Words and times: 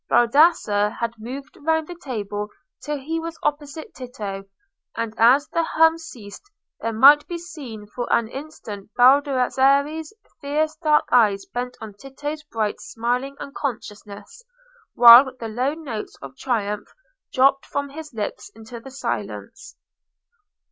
Baldassarre 0.09 0.97
had 0.97 1.13
moved 1.19 1.55
round 1.61 1.87
the 1.87 1.93
table 1.93 2.49
till 2.83 2.97
he 2.97 3.19
was 3.19 3.37
opposite 3.43 3.93
Tito, 3.93 4.45
and 4.95 5.13
as 5.15 5.47
the 5.49 5.61
hum 5.61 5.99
ceased 5.99 6.49
there 6.79 6.91
might 6.91 7.27
be 7.27 7.37
seen 7.37 7.85
for 7.85 8.11
an 8.11 8.27
instant 8.27 8.89
Baldassarre's 8.97 10.11
fierce 10.41 10.75
dark 10.77 11.07
eyes 11.11 11.45
bent 11.45 11.77
on 11.79 11.93
Tito's 11.93 12.41
bright 12.41 12.81
smiling 12.81 13.35
unconsciousness, 13.39 14.43
while 14.95 15.35
the 15.39 15.47
low 15.47 15.75
notes 15.75 16.15
of 16.19 16.35
triumph 16.35 16.95
dropped 17.31 17.67
from 17.67 17.89
his 17.89 18.11
lips 18.11 18.49
into 18.55 18.79
the 18.79 18.89
silence. 18.89 19.75